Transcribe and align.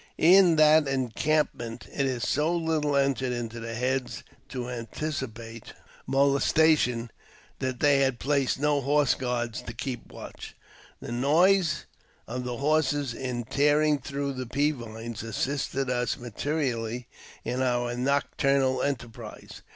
In 0.17 0.55
that 0.55 0.87
encampment 0.87 1.85
it 1.91 2.21
so 2.23 2.55
little 2.55 2.95
entered 2.95 3.31
into 3.31 3.59
their 3.59 3.75
heads 3.75 4.23
to 4.49 4.67
anticipate 4.67 5.73
molestation 6.07 7.11
that 7.59 7.81
they 7.81 7.99
had 7.99 8.17
placed 8.17 8.59
no 8.59 8.81
horse 8.81 9.13
guards 9.13 9.61
to 9.61 9.73
keep 9.73 10.11
watch. 10.11 10.55
The 11.01 11.11
noise 11.11 11.85
of 12.27 12.45
the 12.45 12.57
horses 12.57 13.13
in 13.13 13.43
tearing 13.43 13.99
through 13.99 14.33
the 14.33 14.47
pea 14.47 14.71
vine» 14.71 15.15
assisted 15.21 15.87
us 15.91 16.17
materially 16.17 17.07
in 17.45 17.61
our 17.61 17.95
nocturnal 17.95 18.81
enterprise. 18.81 19.61